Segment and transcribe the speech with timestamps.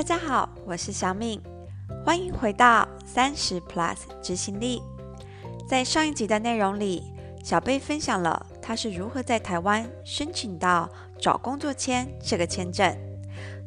[0.00, 1.38] 大家好，我是小敏，
[2.06, 4.80] 欢迎回到三十 Plus 执行力。
[5.68, 7.12] 在上一集的内容里，
[7.44, 10.88] 小贝分享了他是如何在台湾申请到
[11.18, 12.96] 找工作签这个签证，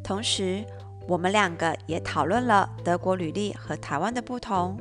[0.04, 0.66] 同时
[1.08, 4.76] 我们两个也讨论了德国履历和台湾的不同，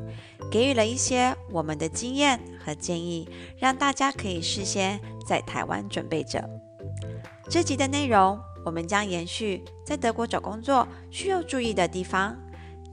[0.50, 3.29] 给予了一些我们的经验和建议，
[3.59, 4.98] 让大家可以事先
[5.29, 6.43] 在台湾准备着。
[7.50, 8.41] 这集的内容。
[8.64, 12.36] 我们将延续在德国找工作需要注意的地方。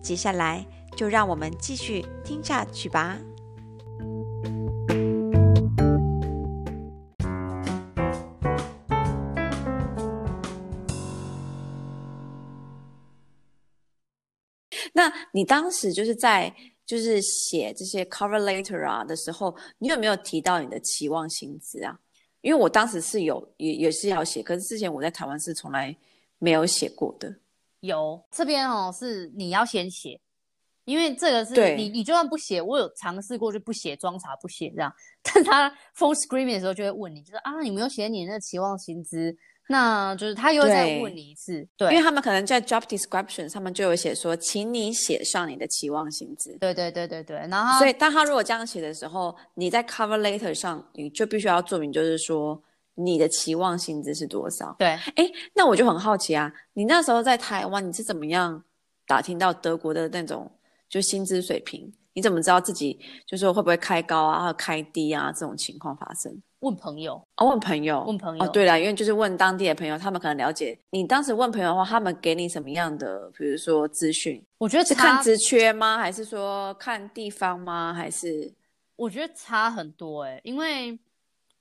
[0.01, 3.17] 接下来就让我们继续听下去吧。
[14.93, 16.53] 那你当时就是在
[16.85, 21.99] 就是写这些 cover letter 啊的时候，你有没有提到你的期望薪资啊？
[22.41, 25.95] 因为我当时是有也也是要写，可是之前我在台湾是从来
[26.37, 27.33] 没有写过的。
[27.81, 30.19] 有这边哦，是你要先写，
[30.85, 39.37] 因为这个是你你就算不写，我有尝试过就不写装傻不写这样， 但他 full screaming 的时候就会问你，就是啊你没有写你那个期望薪资。
[39.71, 46.57] 那就是他又再问你一次，对，对，因为他们可能在 job description 上面就有写说，请你写上你的期望薪资。
[46.59, 52.59] 对对对对对，然后所以当他如果这样写的时候，你在 cover letter 上你就必须要注明，就是说
[52.95, 54.75] 你的期望薪资是多少。
[54.79, 58.63] 对，哎，那我就很好奇啊，你那时候在台湾你是怎么样
[59.05, 60.51] 打听到德国的那种
[60.89, 61.93] 就薪资水平？
[62.19, 66.29] 你怎么知道自己就是说会不会开高啊，或开低啊这种情况发生？
[66.59, 68.43] 问朋友哦，问朋友，问朋友。
[68.43, 74.43] 哦，对了，因为就是问当地的朋友，他们可能了解你当时问朋友的话，他们给你什么样的，比如说资讯？
[74.57, 75.97] 我觉得是看职缺吗？
[75.97, 77.93] 还是说看地方吗？
[77.93, 78.53] 还是？
[78.97, 80.99] 我觉得差很多哎、欸，因为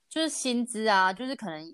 [0.08, 1.72] 就是薪资啊，就是可能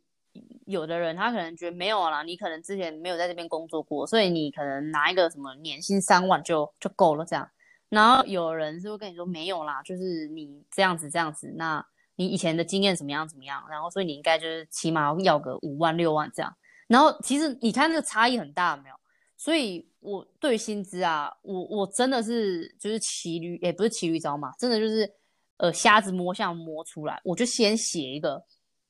[0.67, 7.49] 有的人他可能觉得没有啦，你可能之前没有在这边工作过，所以你可能拿一个什么年薪三万就就够了这样。
[7.89, 11.85] 然后有人是会跟你说没有啦，就是你这样子这样子那。
[12.17, 13.27] 你以前的经验怎么样？
[13.27, 13.61] 怎么样？
[13.69, 16.57] 然后，所以你应该就是起码要个五万六万这样。
[16.87, 18.95] 然后，其实你看那个差异很大，没有？
[19.37, 25.13] 所以我对薪资啊，我我真的是就是骑驴，也不是骑驴找马，真的就是
[25.57, 27.21] 呃瞎子摸象摸出来。
[27.25, 28.41] 我就先写一个，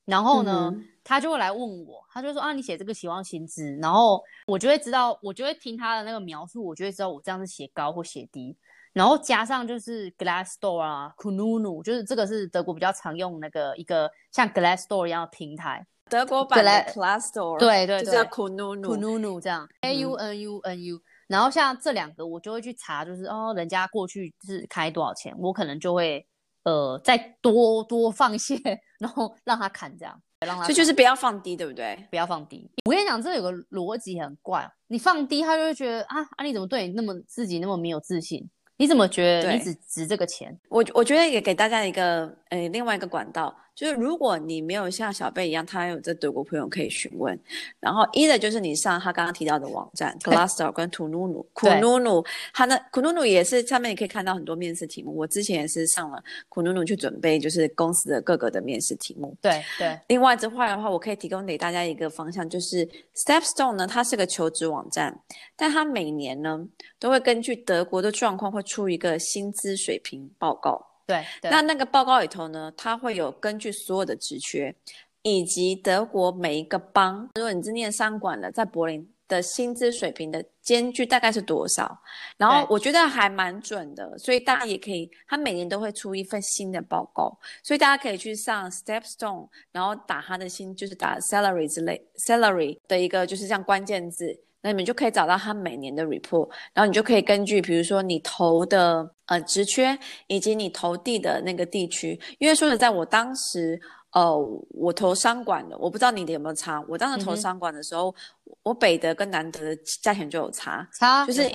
[0.05, 8.55] 然后呢，嗯、他就会来问我，他就说啊，你写这个期望薪资，然后我就会知道，我就会听他的那个描述，我就会知道我这样是写高或写低。
[8.95, 21.01] 然后加上就是 Glassdoor 啊，Kununu，就是这个是德国比较常用那个一个像 Glassdoor 一样的平台，德国版的 Glassdoor，对对对，就是 Kununu，Kununu 这样，A U N U N U。
[21.27, 26.25] 然后像这两个，我就会去查，就是哦，人家过去是开多少钱，我可能就会
[26.63, 28.55] 呃再多多放些，
[28.97, 30.63] 然后让他砍这样，让他。
[30.63, 32.07] 所以就是不要放低，对不对？
[32.09, 32.71] 不要放低。
[32.85, 38.49] 我跟你讲，这有个逻辑很怪，你放低，他就会觉得啊啊，你怎么对你那么自己那么没有自信？
[38.77, 40.57] 你怎么觉得你只值这个钱？
[40.69, 43.55] 我我觉得也给大家一个呃另外一个管道。
[43.75, 47.37] 就是如果你没有像小贝一样，他有在德国朋友可以询问，
[47.81, 55.13] 然后一的就是你上他刚刚提到的网站 Glassdoor 跟 Kununu Kununu 他那 Kununu 也是上面你可以看到很多面试题目。
[55.13, 59.35] 我之前也是上了 Kununu 去准备，就是公司的各个的面试题目。
[59.41, 59.99] 对对。
[60.07, 65.19] 另外之外的话，我可以提供给大家一个方向，就是 Stepstone 呢，它是个求职网站，
[65.57, 66.65] 但它每年呢
[66.97, 70.94] 都会根据德国的状况会出一个薪资水平报告。
[71.05, 74.75] 对，对，那那个报告里头呢，它会有根据所有的职缺，
[75.21, 81.99] 以及德国每一个邦，如果你是念商管的，在柏林的薪资水平的间距大概是多少？
[82.37, 94.39] 然后我觉得还蛮准的，所以大家也可以，他每年都会出一份新的报告，所以大家可以去上 Stepstone，然后打他的薪，就是打 salary 之类 salary 的一个就是这样关键字。
[94.61, 99.97] 那你们就可以找到他每年的 report，然后你就可以根据，比如说你投的呃职缺，
[100.27, 103.79] 以及你投递的那个地区，因为说实在，我当时
[104.11, 104.37] 呃
[104.69, 106.83] 我投商管的，我不知道你的有没有差。
[106.87, 108.09] 我当时投商管的时候，
[108.45, 111.49] 嗯、我北德跟南德的价钱就有差，差就是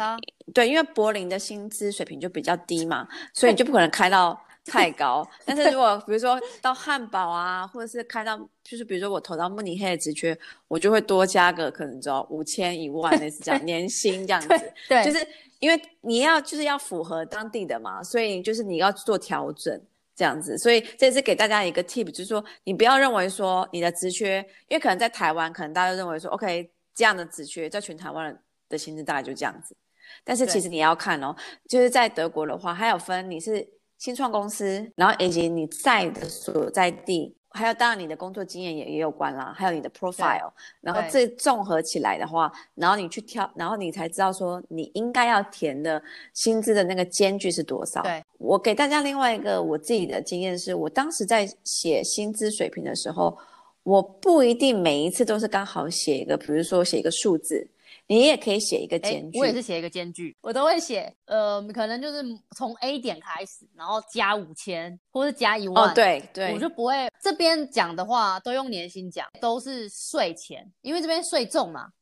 [0.52, 4.38] 对，因为柏林的薪资水平就比较低嘛，所以你就不 可能开到。
[4.66, 14.48] 太高，但是如果比如说到汉堡啊，或者是开到，就是比如说我投到慕尼黑的职缺，我就会多加个可能只要五千一万类似这样年薪这样 子，
[14.86, 15.26] 对，就是
[15.60, 19.80] 因为你要就是要符合当地的嘛，所以就是你要做调整
[20.16, 28.36] 这样子，所以这是给大家一个 tip，就是说你不要认为说你的职缺，因为可能在台湾，可能大家都认为说 OK 这样的职缺在全台湾
[28.68, 29.76] 的薪资大概就这样子，
[30.24, 31.36] 但是其实你要看哦，
[31.68, 33.68] 就是在德国的话，还有分你是。
[34.00, 40.50] 新创公司，然后以及你在的所在地还有当然你的工作经验也也有关啦，还有你的 profile，
[40.80, 46.00] 然后这综合起来的话，然后你去挑，然后你才知道说你应该要填的
[46.32, 48.02] 薪资的那个间距是多少。
[48.02, 53.36] 对，我给大家另外一个我自己的经验是，我当时在写薪资水平的时候，
[53.82, 57.66] 我不一定每一次都是刚好写一个，比如说写一个数字。
[58.10, 62.20] 你也可以写一个间距，我也是写一个间距，我都会写，呃，可能就是
[62.56, 71.92] 从 A 点开始，然后加五千，或是加一万，哦，对对，我就不会这边讲的话都用年薪讲，都是税前，因为这边税重嘛，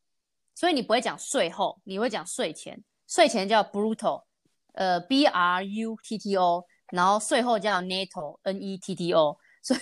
[0.55, 4.23] 所以你不会讲税后，你会讲税前，税前叫 brutto，
[4.73, 9.81] 呃，B R U T T O，然后税后叫 netto，N E T T O，所以。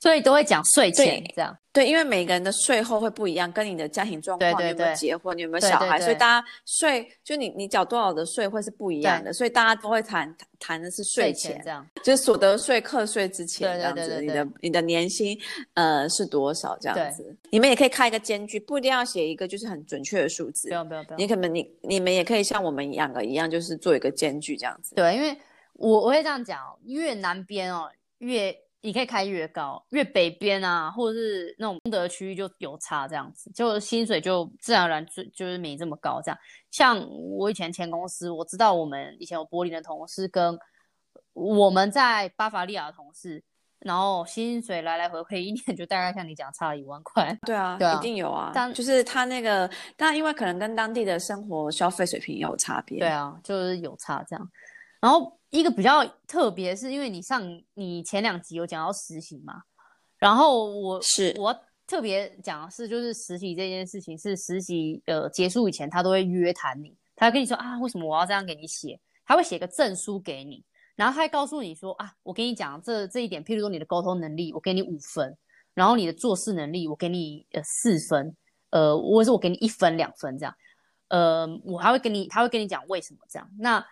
[0.00, 15.36] 所以都会讲税前这样，对，因为每个人的税后会不一样，跟你的家庭状况，有没有结婚，你有没有小孩，对对对，所以大家税就你你缴多少的税会是不一样的，所以大家都会谈谈的是税前，这样，就是所得税课税之前这样子，你的你的年薪
[15.74, 25.36] 呃是多少这样子，你们也可以开一个间距，不一定要写一个就是很准确的数字，不用不用不用，你可能你你们也可以像我们两个一样，就是做一个间距这样子，对，因为
[25.72, 28.56] 我我会这样讲，越南边哦越。
[28.80, 36.38] 你可以开越高，越北边啊，或者是那种东德区域就有差这样子，就薪水就自然而然就就是没这么高这样。
[36.70, 40.56] 像我以前前公司，我知道我们以前有柏林的同事跟
[41.32, 43.42] 我们在巴伐利亚的同事，
[43.80, 47.36] 然后薪水来来回回一年就大概像你讲差了一万块。
[47.44, 48.52] 对啊，对啊，一定有啊。
[48.54, 53.00] 但就是他那个，当然因为可能跟当地的生活消费水平也有差别。
[53.00, 54.50] 对啊，就是有差这样。
[55.00, 55.36] 然后。
[55.50, 57.42] 一个比较特别，是因为你上
[57.74, 59.62] 你前两集有讲到实习嘛，
[60.18, 69.00] 然后我是我特别讲的是，就是实习这件事情是实习呃结束以前，他都会约谈你，他会跟你说啊，为什么我要这样给你写？
[69.24, 70.62] 他会写个证书给你，
[70.96, 75.34] 然后他会告诉你说啊，我跟你讲这这一点，譬如说你的沟通能力，我给你五分，
[75.72, 78.36] 然后你的做事能力，我给你呃四分，
[78.68, 80.54] 呃，或者是我给你一分两分这样，
[81.08, 83.82] 呃，我还会跟你，他会跟你讲为什么这样，那。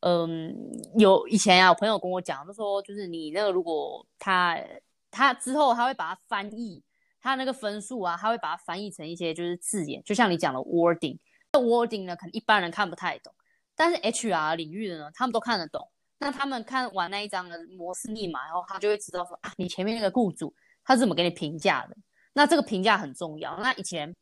[0.00, 0.54] 嗯，
[0.96, 4.58] 有以前啊，有朋友跟我讲，就说就是你那个，如果他
[5.10, 6.82] 他之后他会把它翻译，
[7.20, 11.18] 他那个分数啊，他会把它翻译成一些就是字眼，就像你讲的 wording，
[11.52, 13.34] 这 wording 呢，可能一般人看不太懂，
[13.74, 15.88] 但是 HR 领域的呢，他们都看得懂。
[16.20, 20.52] 那他们看完那一张的摩斯密码，然后他就会知道说啊，你前面那个雇主
[20.84, 21.96] 他是怎么给你评价的。
[22.32, 23.56] 那这个评价很重要。
[23.58, 24.14] 那以前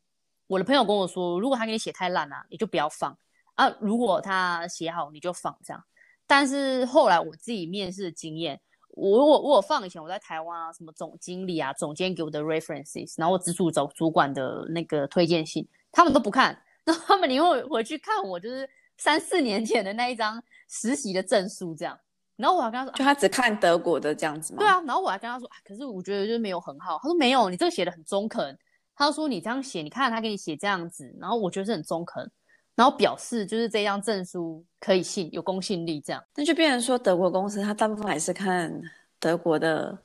[0.47, 3.17] 我的朋友跟我说，如果他给你写太烂啊，你就不要放。
[3.57, 5.83] 啊，如果他写好，你就放这样。
[6.25, 8.59] 但是后来我自己面试的经验，
[8.89, 16.61] 我我我有放以前我在台湾啊，什么总经理啊、总监给我的 references，然后我直属找主管的那个推荐信，他们都不看。
[16.85, 21.97] 那他们你会回去看我就是三四年前的那一张实习的证书这样。
[22.35, 24.59] 然后我还跟他说，就他只看德国的这样子吗？
[24.59, 24.79] 对啊。
[24.85, 26.99] 然后我还跟他说，啊，可是我觉得就是没有很好。
[27.01, 28.55] 他说没有，你这个写的很中肯。
[28.95, 32.29] 他说你这样写，你看他给你写这样子，然后我觉得是很中肯。
[32.77, 36.23] 然后表示就是这张证书可以信，有公信力，这样。
[36.35, 38.71] 那就变成说德国公司，他大部分还是看
[39.19, 39.97] 德国的，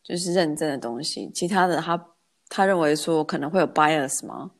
[0.00, 2.06] 就是认证的东西，其他的他
[2.48, 4.52] 他认为说可能会有 bias 吗？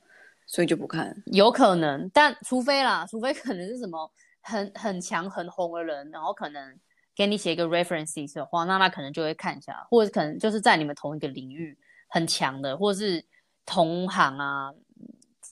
[0.46, 1.14] 所以就不看。
[1.26, 4.10] 有可能，但除非啦，除非可能是什么
[4.40, 6.76] 很很强很红的人，然后可能
[7.14, 11.78] 给你写一个 references 的话，那他可能就会看一下，或者可能就是在你们同一个领域
[12.08, 13.24] 很强的，或者是
[13.64, 14.74] 同行啊。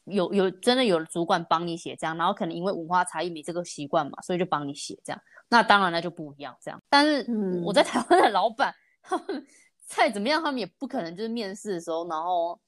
[0.04, 5.22] 有有真的有主管帮你写这样，然后可能因为文化差异没这个习惯嘛，所以就帮你写这样。
[5.48, 6.80] 那当然那就不一样这样。
[6.88, 7.24] 但是
[7.64, 9.46] 我在台湾的老板，他们
[9.86, 12.58] 再怎么样，他们也不可能就是面试的时候，然后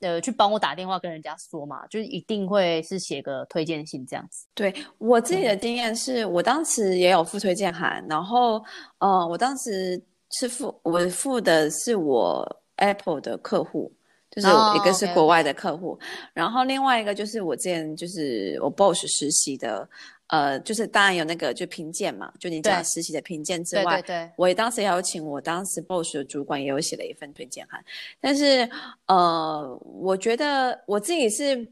[0.00, 4.46] 呃去帮我打电话跟人家说嘛，就是一定会是写个推荐信这样子。
[4.54, 8.64] 对，我自己的经验是我当时也有附推荐函，然后
[8.98, 13.92] 呃我当时是附我附的是我 Apple 的客户。
[14.34, 16.30] 就是一个是国外的客户，oh, okay, okay.
[16.32, 19.86] 然后另外一个就是我之前就是我 Bosch 实习的，
[20.28, 27.84] 呃，就是当然有那个就评鉴嘛，就你讲实习的评鉴之外，对对对，我也当时邀请我当时 Bosch 的主管也有写了一份推荐函，
[28.22, 28.66] 但是
[29.06, 31.68] 呃，我觉得我自己是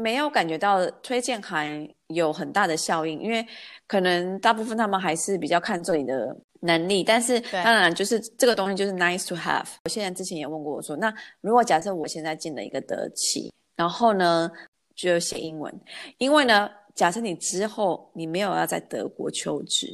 [0.00, 3.46] 没有感觉到推荐函有很大的效应，因为
[3.86, 6.36] 可能大部分他们还是比较看重你的。
[6.62, 9.64] 能力，但是当然就是这个东西就是 nice to have。
[9.84, 14.50] 我现在之前也问过我说，那如果假设我现在进了一个德企，然后呢
[14.94, 15.74] 就写英文，
[16.18, 19.86] 因为呢，假设你之后你没有要在德国求职，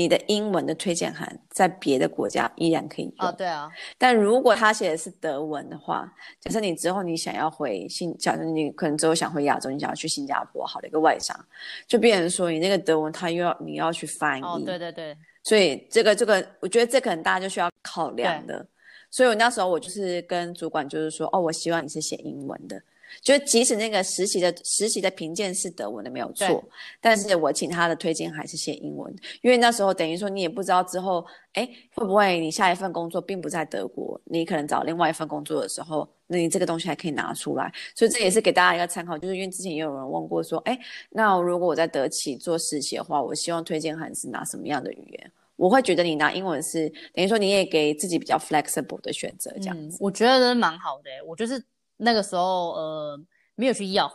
[0.00, 3.28] 你的英文的推荐函在别的国家依然可以用。
[3.28, 3.70] 哦，对啊。
[3.98, 11.38] 但如果他写的是德文的话，假设你之后你想要回新，假设你可能之后想回亚洲，你想要去新加坡，好的一个外商，
[11.86, 14.42] 就变成说你那个德文他又要你要去翻译。
[14.42, 15.14] 哦，对对对。
[15.42, 18.66] 所以这个这个，我觉得这可能大家就需要考量的。
[19.10, 22.80] 所以我那时候我就是跟主管就是说，哦，我希望你是写英文的。
[23.20, 26.62] 就即使那个实习的实习的评鉴是德文的没有错，
[27.00, 40.78] 但是我请他的推荐还是写英文，因为那时候等于说你也不知道之后，哎，会不会你下一份工作并不在德国，你可能找另外一份工作的时候，那你这个东西还可以拿出来，所以这也是给大家一个参考，就是因为之前也有人问过说，哎，
[41.10, 45.32] 那如果我在德企做实习的话，我希望推荐函是拿什么样的语言？
[45.56, 51.62] 我会觉得你拿英文是等于说你也给自己比较 flexible 的选择，这样子，嗯、我觉得蛮好的，我就是。
[52.00, 53.20] 那个时候，呃，
[53.54, 54.10] 没有去要，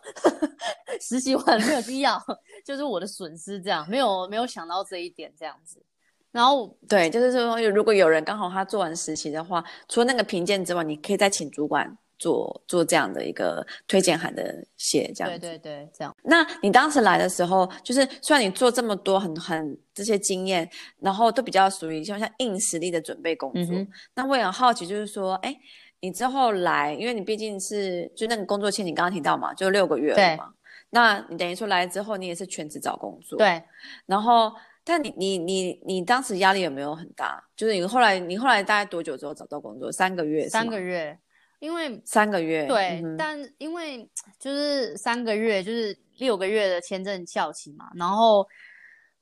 [0.99, 2.21] 实习完没有去要，
[2.65, 5.83] 就是我的损失，这样没有没有想到这一点，这样子。
[6.31, 15.29] 然后，对，就是说，如果有人刚好他做完实习的话，除了那个评鉴之外，你可以再请主管做做这样的一个推荐函的写，这样。
[15.29, 16.13] 对对对，这样。
[16.23, 25.55] 那你当时来的时候，就是虽然你做这么多很很这些经验，然后都比较属于像像硬实力的准备工作，嗯、那我也很好奇，就是说，哎。
[26.05, 30.53] 你之后来，因为你毕竟是就那个工作签，你刚刚提到嘛，就六个月了嘛。
[30.91, 33.39] 那你等于说来之后，你也是全职找工作。
[33.39, 33.59] 对。
[34.05, 37.43] 然后，但你你你你当时压力有没有很大？
[37.55, 39.91] 就是你后来你后来大概多久之后找到工作？
[39.91, 40.47] 三个月。
[40.47, 41.17] 三个月，
[41.57, 42.67] 因为三个月。
[42.67, 44.07] 对，嗯、但因为
[44.39, 48.45] 就是三个月，就是六个月的签证效期嘛，然后。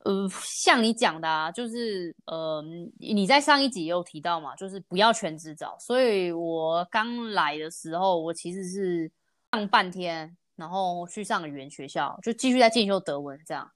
[0.05, 2.63] 呃，像你讲的啊，就是呃，
[2.99, 5.77] 你在上一集也有提到嘛，就是不要全职找。
[5.79, 9.11] 所以我刚来的时候，我其实是
[9.51, 13.69] 上半天，然后去上个语言学校，就继续在进修德文这样。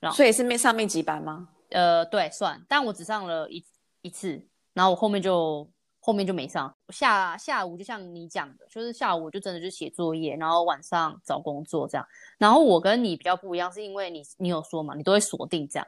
[0.00, 1.48] 然后，所以是面上面几班吗？
[1.70, 3.64] 呃，对，算，但我只上了一
[4.02, 5.70] 一次，然后我后面就。
[6.06, 12.06] 后面就没上，下下午就像你讲的，就是下午我就真的就写作业，然后晚上找工作这样。
[12.38, 15.86] 然后我跟你比较不一样，是因为你你有说嘛，你都会锁定这样。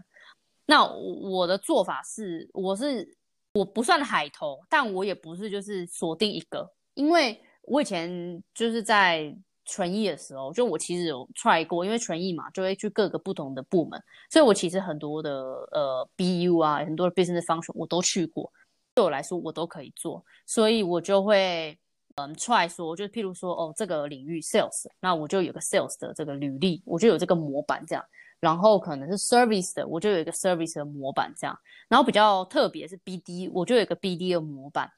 [0.66, 3.16] 那我的做法是，我是
[3.52, 9.32] 我不算海投，但我也不是就是锁定一个，因为我以前就是在
[9.66, 15.30] 纯艺的时候，就我其实有 try 过，因为纯艺嘛，就会去各个不同的部门，所以我其实很多的
[15.70, 18.52] 呃 BU 啊，很多的 business function 我都去过。
[18.98, 21.78] 对我来说，我都可以做，所以我就会
[22.16, 28.04] 嗯 try 说，就譬如说哦，这个领域 sales，那我就有个 sales 的这个履历，我就有这个模板这样。
[28.40, 31.56] 然后可能是 service 的，我就有一个 service 的模板这样。
[31.88, 34.90] 然后比较特别是 BD，我就有一个 BD 的模板。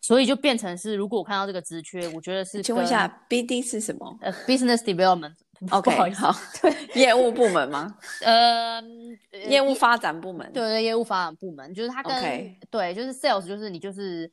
[0.00, 2.62] 所以就变成是，如果我看到这个职缺，我觉得是。
[2.62, 4.16] 请问一下，BD 是什么？
[4.20, 5.34] 呃，business development。
[5.70, 7.96] OK，好，对，业务部门吗？
[8.22, 8.82] 呃，
[9.48, 10.50] 业务发展部门。
[10.52, 12.56] 对对，业务发展部门就是他跟 Okay.
[12.70, 14.30] 对，就是 sales，就是你就是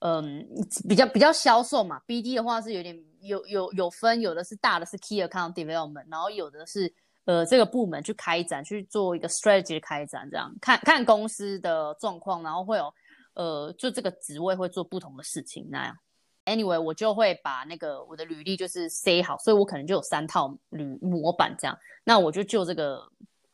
[0.00, 0.46] 嗯，
[0.88, 2.00] 比较比较销售嘛。
[2.06, 6.92] BD 的话是有点有有有分，有的是大的是 key account development，然后有的是
[7.24, 12.92] 呃这个部门去开展去做一个 strategy 开展，这样看看公司的状况，然后会有。
[13.34, 15.96] 呃，就这个职位会做不同的事情那样。
[16.44, 21.78] Anyway，我就会把那个我的履历就是 C 好，所以我可能就有三套履模板这样。
[22.04, 23.00] 那我就就这个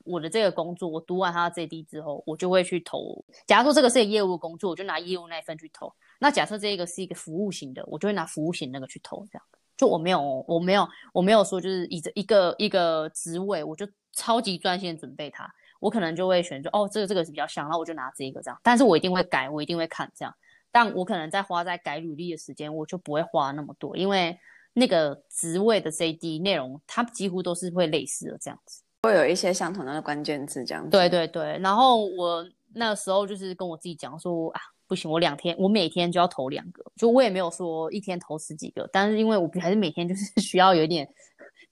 [0.05, 3.23] 我的这个工作，我读完他的 JD 之后，我就会去投。
[3.47, 5.93] 假如说这个是业务工作，我就拿业务那一份去投。
[6.19, 9.27] 那假设这个是一个服务型的，我就会拿服务型那个去投。
[9.31, 9.43] 这样，
[9.77, 15.47] 就我没有，我没有，我没有说就是以这一个一个职位，我就超级专心准备它。
[15.79, 18.59] 我可能就会选择哦，这个这个是比较像，那我就拿这个这样。
[18.65, 20.35] 但是我一定会改，我一定会看这样。
[20.71, 24.39] 但我可能在花在改履历的时间，我就不会花那么多，因为
[24.75, 30.91] 那个职位的 JD 内容，它几乎都是会类似的这样子，会有一些相同的关键字这样子。
[30.91, 31.59] 对对对。
[31.59, 41.09] 然后我那时候就是跟我自己讲说啊，不行，我两天，我每天就要投两个，就我也没有说一天投十几个，但是因为我还是每天就是 需要有一点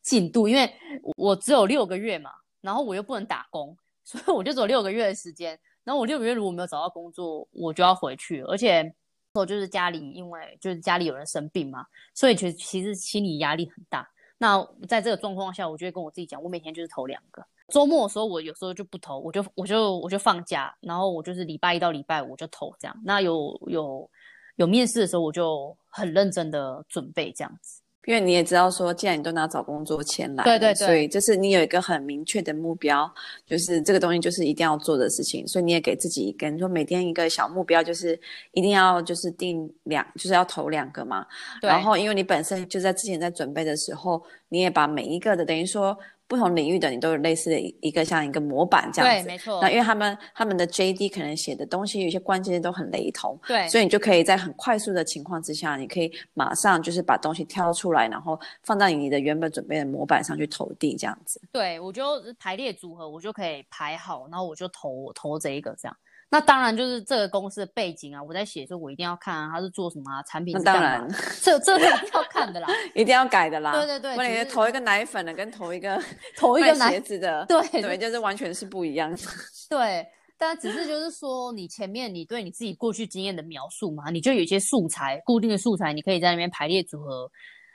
[0.03, 0.73] 进度，因为
[1.17, 3.77] 我只有六个月嘛，然后我又不能打工。
[4.09, 8.93] 所以我就只有六个月的时间，然后我六个月如果没有找到工作，我就要回去，而且
[9.35, 14.05] 我就是家里因为就是家里有人生病嘛，所以其实其实心理压力很大。
[14.37, 17.41] 那在这个状况下，我就会跟我自己讲，我每天就是投两个。
[17.69, 23.01] 周末的时候，我有时候就不投，我就我就我就放假，然后我就是礼拜一到礼拜五就投这样。
[23.05, 24.11] 那有有
[24.57, 27.81] 有面试的时候，我就很认真的准备这样子。
[28.07, 33.13] 因为你也知道说，既然你都拿找工作签来，对对对，所以就是你有一个很明确的目标，
[33.47, 38.19] 就是这个东西就是一定要做的事情，所以你也给自己跟你说每天一个小目标，就是
[38.53, 41.27] 一定要就是定两，就是要投两个嘛。
[41.61, 45.99] 对然后因为你本身就在之前在准备的时候，你也把每一个的等于说。
[46.29, 49.61] 不同领域的你都有类似的一一个像一个模板这样子，对，没错。
[49.63, 61.41] 那因为他们他们的 JD 可能写的东西有些关键都很雷同，对，所以你就可以在很快速的情况之下，你可以马上就是把东西挑出来，然后放到你的原本准备的模板上去投递这样子。
[61.53, 62.03] 对，我就
[62.41, 65.97] 排列组合，我就可以排好，然后我就投投这一个这样。
[66.29, 70.61] 那当然就是这个公司的背景啊，我在写的时候我一定要看啊，他是做什么啊，产品？
[70.65, 71.09] 当然，
[71.41, 73.73] 这这定要看的啦， 一定要改的啦。
[73.73, 76.03] 对对对，不然投一个奶粉的跟投一个
[76.37, 79.19] 投一个鞋子的，对对，就是完全是不一样的。
[79.71, 80.05] 对，
[80.37, 87.31] 但只是就是说，你前面你对你自己过去经验的描述嘛，你就有一些素材，固定的素材，你可以在那边排列组合，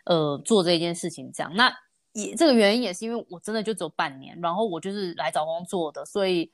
[0.05, 1.55] 呃，做这件事情这样。
[1.55, 1.73] 那
[2.11, 6.51] 也这个原因也是因为我真的就只有半年，然后我就是来找工作的，所以。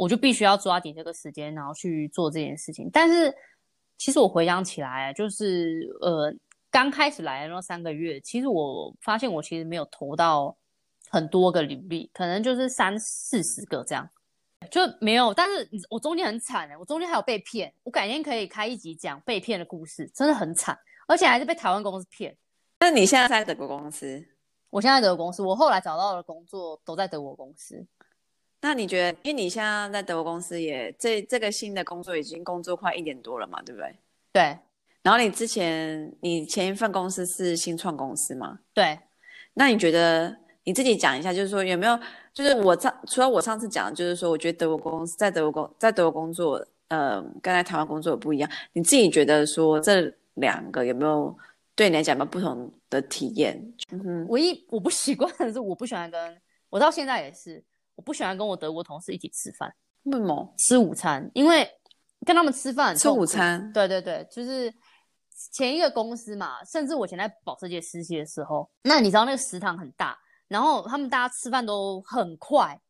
[0.00, 2.88] 我就必须要抓紧这个时间，然后去做这件事情。
[2.90, 3.30] 但是，
[3.98, 6.34] 其实我回想起来，就是呃，
[6.70, 10.56] 刚开始来的那三个月，其实我发现我其实没有投到
[11.10, 14.08] 很多个履历，可能就是三四十个这样，
[14.70, 15.34] 就没有。
[15.34, 17.70] 但是我中间很惨哎，我中间还有被骗。
[17.82, 22.34] 我改天可以开一集讲被骗的故事，真的很惨，而且还是被台湾公司骗。
[22.78, 24.26] 那你现在在德国公司？
[24.70, 27.86] 我现在在德国公司，我后来找到的工作都在德国公司。
[28.62, 33.94] 那你觉得，因为你现在在德国公司也这这个新的工作已经工作快一年多了嘛，对不对？
[34.32, 34.58] 对。
[35.02, 38.58] 然后你之前你前一份公司是新创公司吗？
[38.74, 38.98] 对。
[39.54, 41.98] 那你觉得你自己讲一下，就是说有没有，
[42.34, 48.50] 就是我上除了我上次讲的，就是说我觉得德国公司在德国工在德国工作，呃，跟在台湾工作不一样。
[48.74, 51.34] 你自己觉得说这两个有没有
[51.74, 53.58] 对你来讲有没有不同的体验？
[53.90, 57.64] 嗯哼，唯一我不习惯 的是，我不喜欢跟我到现在也是。
[58.00, 59.70] 我不喜欢跟我德国同事一起吃饭，
[60.04, 60.54] 为什么？
[60.56, 61.70] 吃午餐，因为
[62.24, 64.72] 跟他们吃饭吃午餐，对对对，就是
[65.52, 72.80] 前一个公司嘛，甚至我前在保时捷实习的时候，那你知道那个食堂很大，然后他们大家吃饭都很快，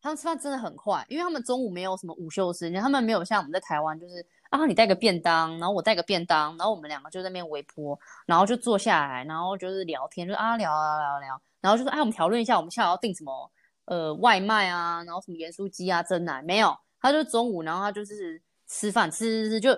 [0.00, 13.52] 他们吃饭真的很快，因为他们中午没有什么午休时间，他们没有像我们在台湾，就是啊你带个便当，然后我带个便当，然后我们两个就在那边围坡，然后就坐下来，然后就是聊天，就啊聊啊聊啊聊，然后就说哎我们讨论一下我们下午要订什么。
[13.86, 19.70] 呃，外卖啊，然后什么盐酥鸡啊，蒸奶没有，他就中午，然后他就是吃饭，吃吃吃，就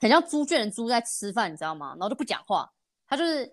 [0.00, 1.90] 很像猪圈的猪在吃饭，你知道吗？
[1.90, 2.70] 然后就不讲话，
[3.06, 3.50] 他就是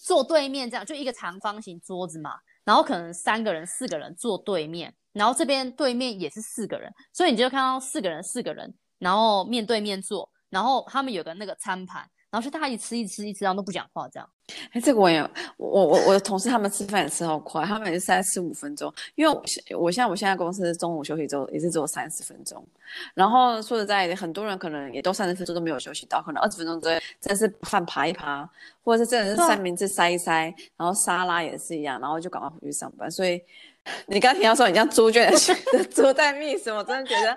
[0.00, 12.08] 坐对面这样，就一个长方形桌子嘛，然后可能三个人、四个人坐对面，然后这边对面也是四个人，所以你就看到四个人、四个人，然后面对面坐，然后他们有个那个餐盘。
[12.30, 14.28] 然后就大家一吃一吃一吃，然后都不讲话这样。
[14.72, 15.20] 哎，这个我也，
[15.58, 18.92] 我我我的同事他们吃饭也吃好快，他们也是在吃五分钟。
[19.14, 19.42] 因为我
[19.78, 22.66] 我现在我现在公司中午休息之后也是只有三十分钟。
[23.12, 28.48] 然后说实在的，很多人可能也都三十分钟都没有休息到，可能二十分钟之内真的是饭扒一扒，
[28.82, 33.10] 或者是真的是三明治塞一塞，然后沙拉也是一样，然后就赶快回去上班。
[33.10, 33.42] 所以
[34.06, 35.30] 你刚听到说你像猪圈
[35.72, 37.36] 的猪在觅食，我真的觉得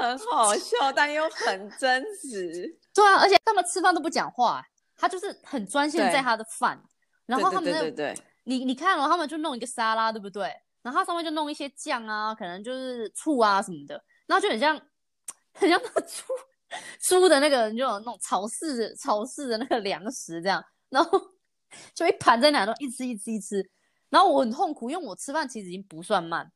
[0.00, 2.76] 很好笑，但又很真实。
[2.98, 4.64] 对啊，而且他们吃饭都不讲话，
[4.96, 6.82] 他就是很专心在他的饭。
[7.26, 10.50] 然后他们那，对对对对，你你看了，他们就弄一个沙拉，对不对？
[10.82, 14.80] 然后他上面就弄一些酱啊，可能就是醋啊什么的，然后就很像
[15.52, 16.24] 很像那个猪
[17.00, 21.20] 猪的那个，就有那种草饲草饲的那个粮食这样，然后
[21.94, 23.70] 就一盘在那，都一吃一吃一吃。
[24.08, 26.50] 然后我很痛苦，因为我吃饭其实已经不算慢，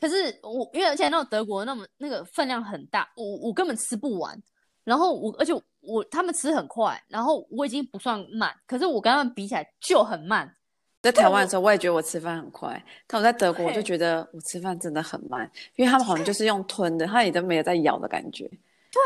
[0.00, 4.36] 可是我因为而且那种德国那么那个分量很大，我我根本吃不完。
[4.84, 10.56] 然后我，而且我，他们吃很快，然后我已经不算慢，可是我跟他们比起来就很慢。
[11.00, 18.48] 在台湾的时候，我也觉得我吃饭很快，但我在德国我就觉得我吃饭真的很慢，因为他们好像就是用吞的，他也都没有在咬的感觉。
[18.90, 19.00] 对，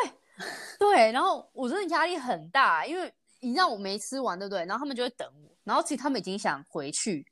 [0.78, 4.60] 对，然后我真的压力很大，因为你让我没吃完，对不对？
[4.66, 7.26] 然后他们就会等我，然后其实他们已经想回去，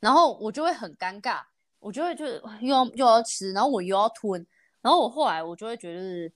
[0.00, 1.40] 然后我就会很尴尬，
[1.78, 4.46] 我就会就是又要又要吃，然后我又要吞，
[4.82, 6.30] 然后我后来我就会觉得。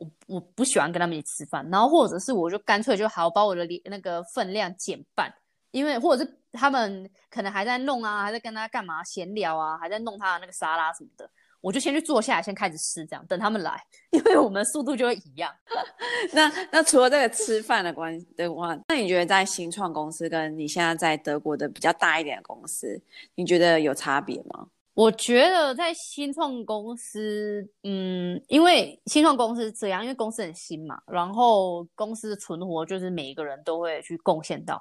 [0.00, 5.32] 我我不喜欢跟他们一起吃饭，然后或者是我就干脆就好把我的那个分量减半，
[5.70, 15.54] 因为或者是他们可能还在弄啊，还在跟他干嘛闲聊啊，还在弄他的那个沙拉什么的，我就先去坐下来，先开始吃，这样等他们来， 因为我们速度就会一样。
[16.32, 23.00] 那那除了这个吃饭的关的话，那你觉得在新创公司跟你现在在德国的比较大一点的公司，
[23.34, 24.66] 你觉得有差别吗？
[25.00, 34.78] 我觉得在新创公司，嗯，因为新创公司这样，因为公司很新嘛，然后公司的存活就是每一个人都会去贡献到，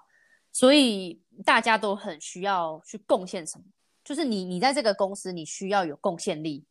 [0.52, 3.64] 所以大家都很需要去贡献什么。
[4.04, 6.66] 就是你，你在这个公司，你需要有贡献力。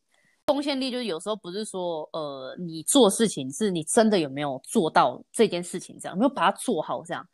[0.45, 7.27] 贡献力就是有时候不是说，呃，你做事情是你真的有没有做到这件事情，这样有没有把它做好这样，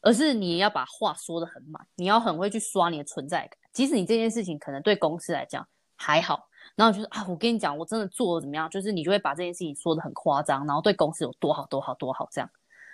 [0.00, 3.61] 而是你要把话说得很满，你要很会去刷你的存在感。
[3.72, 8.68] 即使你这件事情可能对公司来讲还好，然后就是啊，我跟你讲，我真的做的怎么样？
[8.68, 12.50] 就是你就会把这件事情说得很夸张，然后对公司有多好多好多好这样。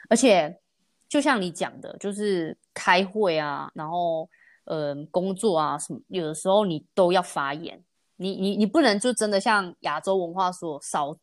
[0.09, 0.59] 而且
[1.09, 4.29] 就像你讲的，就是开会啊，然后
[4.65, 7.83] 呃工作啊什么，有的时候你都要发言，
[8.17, 11.17] 你你你不能就真的像亚洲文化说少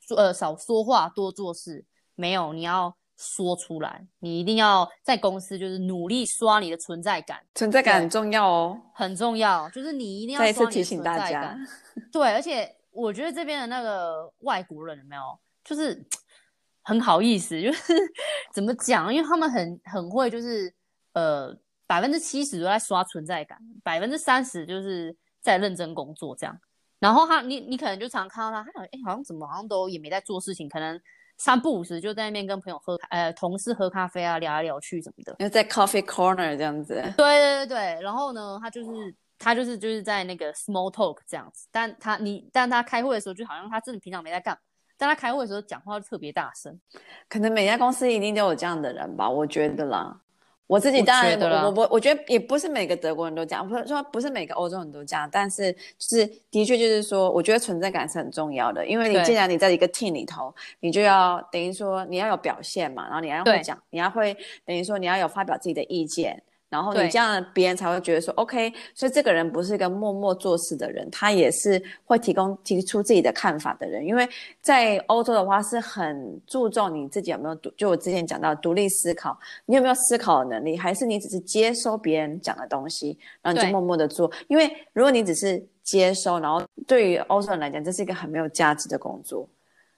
[0.00, 1.84] 说呃少说话多做事，
[2.14, 10.40] 没有，你要说出来，你一定要在公司就是努力刷你的存在感，存在感很重要哦，很重要，就是你一定要。
[10.40, 11.54] 再一次提醒大家，
[12.10, 16.02] 对，而且我觉得这边的那个外国人有没有，就是
[16.82, 17.92] 很好意思，就是
[18.54, 20.72] 怎么讲，因为他们很很会，就是
[21.12, 21.54] 呃
[21.86, 26.58] 百分之七十都在刷存在感，百分之三十就是在认真工作这样。
[26.98, 31.00] 然后他，你你可能就常看到他，他好像哎，好像怎么好像都也没在做事情，可能
[31.40, 35.34] 三不五时就在那边跟朋友喝，呃，同事喝咖啡啊，聊来聊去什么的。
[35.38, 36.94] 因为在 coffee corner 这样子。
[37.16, 44.58] 对对对对，然后呢，他就是他就是就是在那个 small talk 这样子，但他你但他开会的时候，就好像他真的平常没在干，
[44.98, 46.78] 但他开会的时候讲话就特别大声。
[47.26, 50.20] 可能每家公司一定都有这样的人吧，我觉得啦。
[50.70, 64.32] 我自己当然，我我我我觉得也不是每个德国人都这样，不是说不是每个欧洲人都这样，但是就是的确就是说，我觉得存在感是很重要的，因为你既然你在一个 team 里头，你就要等于说你要有表现嘛，然后你要会讲，你要会
[64.64, 66.40] 等于说你要有发表自己的意见。
[66.70, 74.06] 然后你这样，别人才会觉得说，OK，所以这个人不是一个默默做事的人，他也是会提供提出自己的看法的人。
[74.06, 74.26] 因为
[74.62, 84.30] 在欧洲的话，是很注重你自己有没有独，就我之前讲到独立思考，你有没有思考的能力，还是你只是接收别人讲的东西，然后你就默默的做。
[84.46, 89.48] 因为如果你只是接收，然后对于欧洲人来讲，这是一个很没有价值的工作。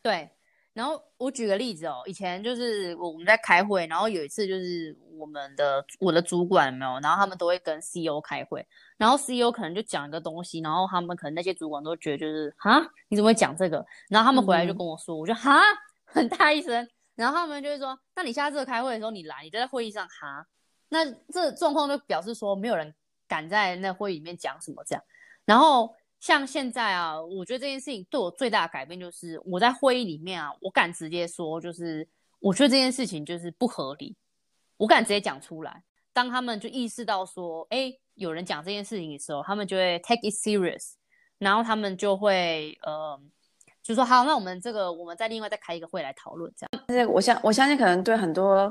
[0.02, 0.26] 对。
[0.74, 13.84] 然后我举个例子哦，以前就是我我们在开会，然后有一次就是我们的我的主管有没有，然后他们都会跟 CEO 开会，然后 CEO 可能就讲一个东西，然后他们可能那些主管都觉得就是哈，你怎么会讲这个？
[14.08, 15.60] 然后他们回来就跟我说，嗯、我就哈
[16.06, 20.46] 很大一声，然后他们就会说，那你下次开会的时候你来，你就在会议上哈，
[20.88, 22.94] 那这状况就表示说没有人
[23.28, 25.04] 敢在那会议里面讲什么这样，
[25.44, 25.94] 然后。
[26.22, 32.08] 像现在啊，我觉得这件事情对我最大的改变就是，我在会议里面啊，我敢直接说，就是
[32.38, 34.14] 我觉得这件事情就是不合理，
[34.76, 35.82] 我敢直接讲出来。
[36.12, 40.92] 当他们就意识到说，哎，有人讲这件事情的时候，他们就会 take it serious，
[41.38, 43.20] 然后他们就会呃，
[43.82, 46.84] 就说好，那我们这个我们再另外再开一个会来讨论这样。
[46.86, 48.68] 但是我相我相信，可能对很多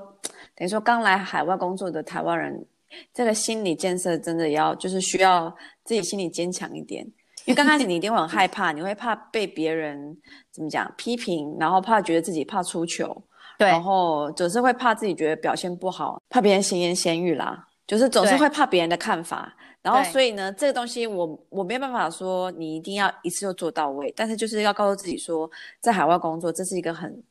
[0.55, 2.65] 等于说刚来海外工作的台湾人，
[3.13, 7.05] 这个心理建设真的要就是需要自己心理坚强一点。
[7.51, 10.17] 因为刚开始你一定会很害怕，你会怕被别人
[10.51, 13.21] 怎么讲批评，然后怕觉得自己怕出糗，
[13.57, 19.53] 对，然后总是会怕自己觉得表现不好，怕别人闲言闲语啦，就是总是会怕别人的看法。
[19.81, 25.49] 然后所以呢，这个东西我我没有办法说你一定要一次就做到位，但是就是要告诉自己说，
[25.81, 27.21] 在海外工作这是一个很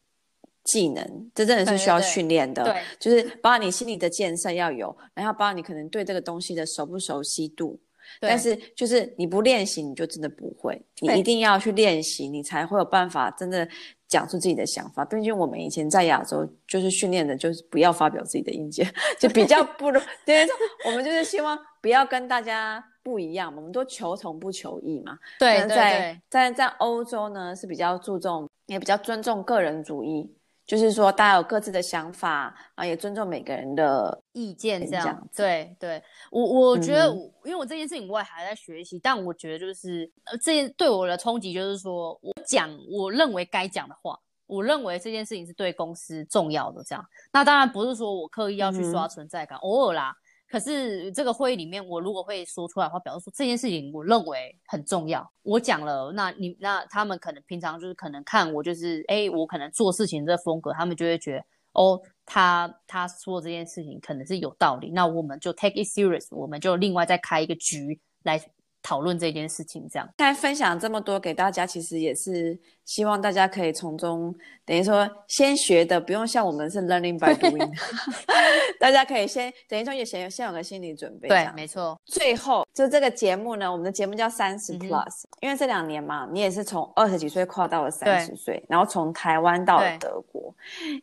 [0.65, 7.81] 技能，这真的是需要训练的，对，对，对，就是包括你心理的建设要有，然后包括你可能对这个东西的熟不熟悉度。
[8.19, 10.81] 但是就是你不练习，你就真的不会。
[11.01, 13.69] 你一定要去练习，你才会有办法真的
[14.09, 15.05] 讲出自己的想法。
[15.05, 18.87] 毕竟我们以前在亚洲就是训练的，就是不要发表自己的意见，
[19.19, 20.01] 就比较不如。
[20.27, 20.47] 对，
[20.87, 25.19] 我们就是希望不要跟大家不一样嘛，我们都求同不求异嘛。
[25.39, 30.31] 对，在在在在欧洲呢是比较注重，也比较尊重个人主义。
[30.71, 35.29] 就是说，大家有各自的想法啊，也尊重每个人的意见，这样。
[35.35, 47.05] 对对，我我觉得我，因为我这件事情我也还在学习，嗯、但我觉得就是，呃，这件对我的冲击就是说，我讲我认为该讲的话，我认为这件事情是对公司重要的，这样。
[47.33, 50.15] 那当然不是说我刻意要去刷存在感，嗯、偶尔啦。
[50.51, 55.31] 可是这个会议里面，我如果会说出来的话，表示说这件事情我认为很重要。
[55.43, 64.91] 我讲了，那你那他们可能平常就是可能看我就是，哎，我可能做事情这风格，他们就会觉得，哦，他他说这件事情可能是有道理。
[64.91, 68.43] 那我们就 take it serious，我们就另外再开一个局来
[68.83, 69.87] 讨论这件事情。
[69.89, 72.61] 这样，现在分享这么多给大家，其实也是
[72.91, 77.71] 希望大家可以从中等于说先学的，不用像我们是 learning by doing。
[78.81, 81.97] 大家可以先等于说也先先有个心理准备，对，没错。
[82.05, 90.53] 最后就这个节目呢，我们的节目叫三十 plus，、嗯、因为这两年嘛，你也是从二十几岁跨到了三十岁，然后从台湾到了德国，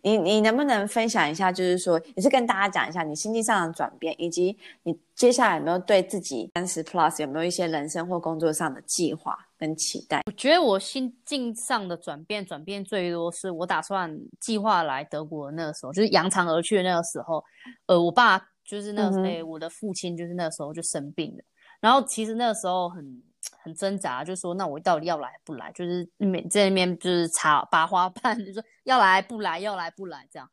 [0.02, 9.47] 你你能不能分享一下，就是说也是跟大家讲一下你心境上的转变，以及你接下来有没有对自己三十 plus 有没有一些人生或工作上的计划？
[9.58, 17.44] 跟期待，我觉得我心境上的转变，转变最多是我打算计划来德国的那个时候，就是扬长而去的那个时候。
[17.88, 21.44] 呃，我爸就是那个时候，嗯、我的父亲就是那个时候就生病了。
[21.80, 23.24] 然后其实那个时候很
[23.64, 25.72] 很挣扎，就说那我到底要来不来？
[25.72, 30.48] 就是每在那边就是插拔花瓣， 就说要来不来，要来不来这样。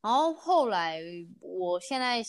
[0.00, 1.00] 然后后来
[1.40, 2.22] 我现在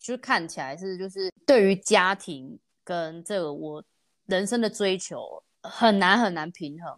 [0.00, 3.84] 就看起来是就是对于家庭跟这个我
[4.26, 5.43] 人生的追求。
[5.64, 6.94] 很难很难平衡，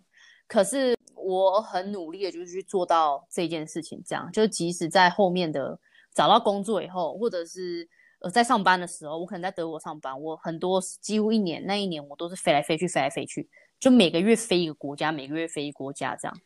[0.48, 4.02] 可是我很努力的，就是去做到这件事情。
[4.04, 5.78] 这样，就即使在后面的
[6.12, 7.88] 找到工作以后，或者是
[8.20, 13.48] 呃在上班的时候，我可能在德国上班，我很多几乎一年那一年我都是飞来飞去，飞来飞去，
[13.78, 16.36] 就每个月飞一个国家，每个月飞一个国家这样。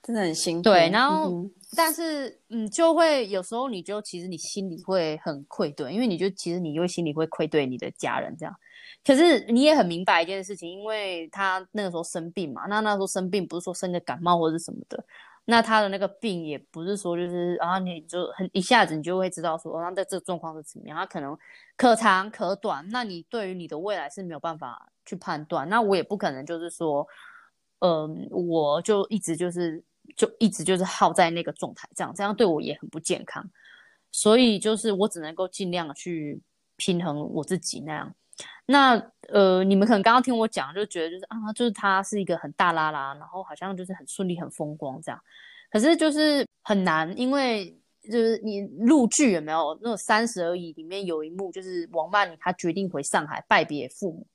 [0.00, 0.62] 真的很辛苦。
[0.62, 8.54] 对，然后、嗯、但是嗯，就会有时候你就其实你心里会很愧对，因为你就其实你就会心里会愧对你的家人这样。
[9.04, 15.02] 可是你也很明白一件事情，因为他那个时候生病嘛，那那时候生病不是说生个感冒或者什么的，
[15.46, 21.36] 那他的那个病也不是说就是啊，你就很一下子你就会知道说，那在这个状况是怎么样，他可能
[21.76, 27.06] 可长可短，那你对于你的未来是没有办法去判断，那我也不可能就是说，
[27.80, 29.82] 嗯、我就一直就是。
[30.16, 33.44] 就一直就是耗在那个状态，这样这样对我也很不健康，
[34.10, 36.40] 所以就是我只能够尽量去
[36.78, 38.14] 平衡我自己那样。
[38.66, 38.96] 那
[39.28, 45.20] 呃，你们可能刚刚听我讲，就觉得就是啊，就是他是一个很大拉拉，然后好像就是很顺利、很风光这样。
[45.70, 54.26] 可是就是很难，因为就是你录剧有没有那种《三十而已》里面有一幕，就是王曼妮她决定回上海拜别父母。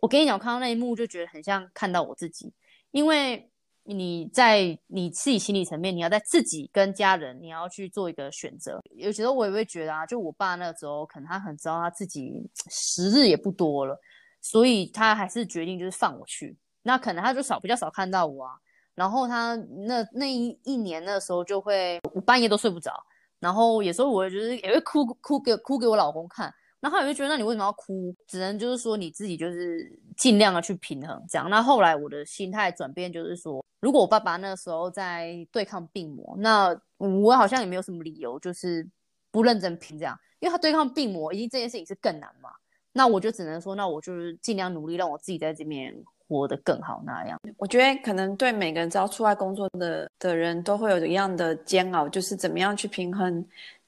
[0.00, 2.52] 我跟你讲，我看到那一幕就觉得很像看到我自己，
[2.90, 3.50] 因为。
[3.84, 8.80] 你在你自己心理层面，你要在自己跟家人，你要去做一个选择。
[8.96, 12.32] 有时候我也会觉得啊，就我爸那个时候，可能他很知道他自己
[12.70, 13.98] 时日也不多了，
[14.40, 16.56] 所以他还是决定就是放我去。
[16.82, 18.52] 那可能他就少比较少看到我啊。
[18.94, 19.54] 然后他
[19.86, 22.92] 那那一一年那时候就会，我半夜都睡不着。
[23.40, 26.50] 然后有时候我就是也会哭哭给哭给我老公看。
[26.84, 28.14] 然后我就觉得，那你为什么要哭？
[28.28, 31.48] 只能就是说你自己就是尽量的去平衡这样。
[31.48, 33.64] 那后来我的心态转变就是说。
[33.80, 38.88] 如果我爸爸那时候在对抗病魔，那我好像也没有什么理由就是
[39.30, 42.48] 不认真拼这样，因为他对抗病魔，一定这件事情是更难嘛。
[42.94, 45.94] 那我就只能说，那我就是尽量努力，让我自己在这边
[46.26, 47.38] 活得更好那样。
[47.58, 53.44] 我觉得可能对每个人只要出来工作的的人都会有一样的煎熬，就是怎么样去平衡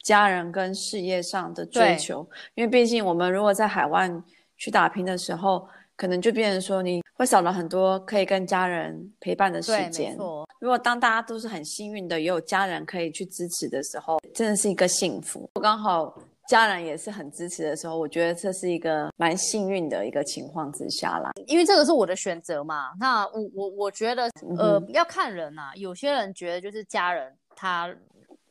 [0.07, 2.25] 家人跟事业上的追求。
[2.55, 4.09] 因为毕竟我们如果在海外
[4.57, 10.13] 去打拼的时候，可能就变成说你会少了很多可以跟家人陪伴的时间。
[10.13, 10.47] 没错。
[10.61, 15.51] 如果当大家都是很幸运的，也有家人可以去支持的时候，真的是一个幸福。
[15.57, 16.17] 我刚好
[16.49, 21.33] 家人也是很支持的时候，我觉得这是一个蛮幸运的一个情况之下啦。
[21.47, 22.93] 因为这个是我的选择嘛。
[23.01, 25.75] 那我我我觉得，呃，要看人呐、啊。
[25.75, 27.93] 有些人觉得就是家人他。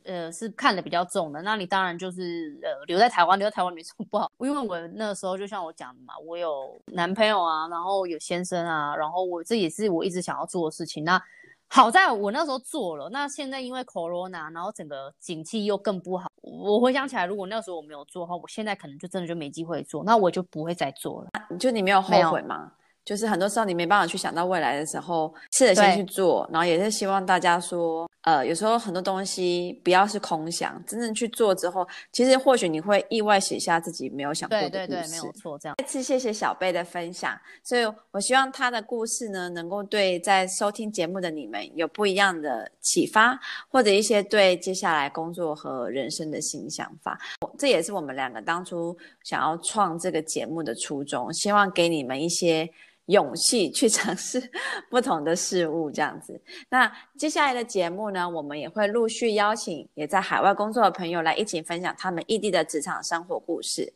[0.05, 11.03] 呃，是看的比较重的，那你当然就是呃留在台湾，留在台湾没什么不好，因为我那个时候就像我讲的嘛，我有男朋友啊，然后有先生啊，然后我这也是我一直想要做的事情。
[11.03, 11.21] 那
[11.67, 21.29] 好在我那时候做了，那现在因为 Corona，然后整个景气又更不好，我回想起来，如果那时候我没有做的话，我现在可能就真的就没机会做，那我就不会再做了。
[21.57, 22.71] 就你没有后悔吗？
[23.03, 34.71] 就是很多时候你没办法去想到未来的时候，试着先去做，然后也是希望大家说，呃，有时候很多东西不要是空想，真正去做之后，其实或许你会意外写下自己没有想过的故事。
[34.71, 35.75] 对对对，没有错，这样。
[35.77, 47.19] 再次谢谢小贝的分享，所以我希望他的故事呢，能够对在收听节目的你们有不一样的启发，或者一些对接下来工作和人生的新想法。
[47.59, 52.67] 这也是我们两个当初想要创这个节目的初衷，希望给你们一些。
[53.07, 54.51] 勇气去尝试
[54.89, 56.41] 不同的事物，这样子。
[56.69, 63.93] 那接下来的节目呢，我们也会陆续邀请也在海外工作的朋友来一起分享他们异地的职场生活故事。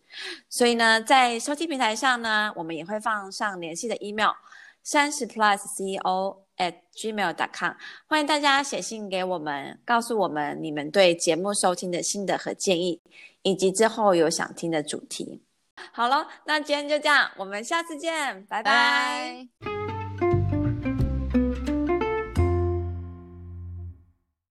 [0.48, 4.32] 所以呢，在收听平台上呢，我们也会放上联系的 email，
[4.84, 7.72] 三十 plus CEO at gmail dot com，
[8.08, 13.02] 欢迎大家写信给我们，告诉我们你们对节目收听的心得和建议，
[13.42, 15.42] 以及之后有想听的主题。
[15.92, 18.72] 好了，那今天就这样，我们下次见，拜拜。
[18.72, 19.99] 拜拜。